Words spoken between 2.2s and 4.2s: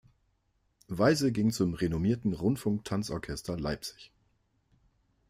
Rundfunk-Tanzorchester Leipzig.